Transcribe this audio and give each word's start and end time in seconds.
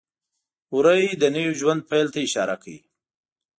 وری 0.75 1.03
د 1.21 1.23
نوي 1.35 1.53
ژوند 1.59 1.81
پیل 1.89 2.07
ته 2.13 2.19
اشاره 2.27 2.55
کوي. 2.61 2.79